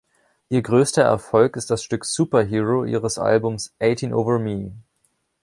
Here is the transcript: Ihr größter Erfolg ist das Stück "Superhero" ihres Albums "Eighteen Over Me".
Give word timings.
Ihr 0.49 0.63
größter 0.63 1.03
Erfolg 1.03 1.55
ist 1.55 1.69
das 1.69 1.83
Stück 1.83 2.05
"Superhero" 2.05 2.85
ihres 2.85 3.19
Albums 3.19 3.75
"Eighteen 3.77 4.15
Over 4.15 4.39
Me". 4.39 4.71